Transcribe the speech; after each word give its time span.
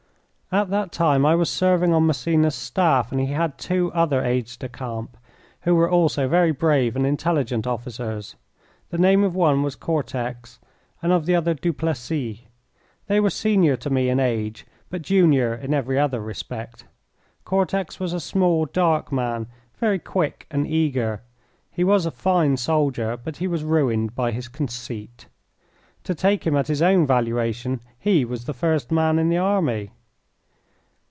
At 0.53 0.67
that 0.69 0.91
time 0.91 1.25
I 1.25 1.33
was 1.33 1.49
serving 1.49 1.93
on 1.93 2.05
Massena's 2.05 2.55
staff, 2.55 3.13
and 3.13 3.21
he 3.21 3.27
had 3.27 3.57
two 3.57 3.89
other 3.93 4.21
aides 4.21 4.57
de 4.57 4.67
camp, 4.67 5.15
who 5.61 5.73
were 5.73 5.89
also 5.89 6.27
very 6.27 6.51
brave 6.51 6.97
and 6.97 7.07
intelligent 7.07 7.65
officers. 7.65 8.35
The 8.89 8.97
name 8.97 9.23
of 9.23 9.33
one 9.33 9.63
was 9.63 9.77
Cortex 9.77 10.59
and 11.01 11.13
of 11.13 11.25
the 11.25 11.35
other 11.35 11.53
Duplessis. 11.53 12.39
They 13.07 13.19
were 13.21 13.29
senior 13.29 13.77
to 13.77 13.89
me 13.89 14.09
in 14.09 14.19
age, 14.19 14.67
but 14.89 15.03
junior 15.03 15.53
in 15.55 15.73
every 15.73 15.97
other 15.97 16.19
respect. 16.19 16.83
Cortex 17.45 17.97
was 17.97 18.11
a 18.11 18.19
small, 18.19 18.65
dark 18.65 19.09
man, 19.09 19.47
very 19.79 19.99
quick 19.99 20.47
and 20.51 20.67
eager. 20.67 21.21
He 21.71 21.85
was 21.85 22.05
a 22.05 22.11
fine 22.11 22.57
soldier, 22.57 23.15
but 23.15 23.37
he 23.37 23.47
was 23.47 23.63
ruined 23.63 24.15
by 24.15 24.31
his 24.31 24.49
conceit. 24.49 25.27
To 26.03 26.13
take 26.13 26.45
him 26.45 26.57
at 26.57 26.67
his 26.67 26.81
own 26.81 27.07
valuation, 27.07 27.79
he 27.97 28.25
was 28.25 28.43
the 28.43 28.53
first 28.53 28.91
man 28.91 29.17
in 29.17 29.29
the 29.29 29.37
army. 29.37 29.91